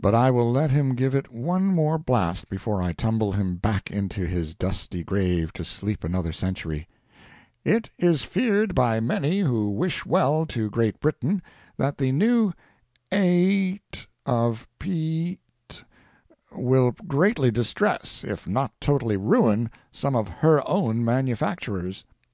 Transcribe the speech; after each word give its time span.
But 0.00 0.14
I 0.14 0.30
will 0.30 0.50
let 0.50 0.70
him 0.70 0.94
give 0.94 1.14
it 1.14 1.30
one 1.30 1.66
more 1.66 1.98
blast 1.98 2.48
before 2.48 2.80
I 2.82 2.94
tumble 2.94 3.32
him 3.32 3.56
back 3.56 3.90
into 3.90 4.26
his 4.26 4.54
dusty 4.54 5.04
grave 5.04 5.52
to 5.52 5.62
sleep 5.62 6.04
another 6.04 6.32
century: 6.32 6.88
"It 7.66 7.90
is 7.98 8.22
fear'd 8.22 8.74
by 8.74 8.98
many 9.00 9.40
who 9.40 9.68
wish 9.70 10.06
well 10.06 10.46
to 10.46 10.70
Great 10.70 10.98
Britain, 11.00 11.42
that 11.76 11.98
the 11.98 12.12
new 12.12 12.54
A—t 13.12 14.06
of 14.24 14.66
P—t, 14.78 15.82
will 16.52 16.92
greatly 17.06 17.50
distress, 17.50 18.24
if 18.24 18.46
not 18.48 18.72
totally 18.80 19.18
ruin, 19.18 19.70
some 19.92 20.16
of 20.16 20.28
HER 20.28 20.62
OWN 20.66 21.04
manufactures. 21.04 22.06